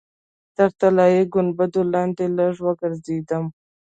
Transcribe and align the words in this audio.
تر 0.55 0.69
طلایي 0.79 1.21
ګنبدې 1.33 1.81
لاندې 1.93 2.25
لږ 2.37 2.55
وګرځېدم. 2.65 3.43